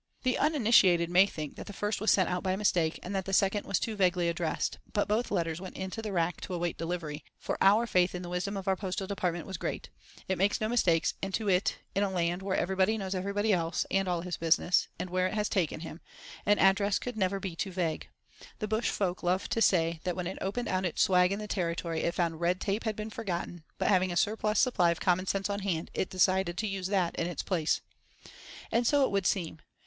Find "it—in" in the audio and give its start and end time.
11.49-12.01